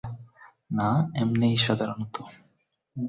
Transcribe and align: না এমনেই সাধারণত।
না 0.71 0.89
এমনেই 1.15 1.55
সাধারণত। 1.57 2.15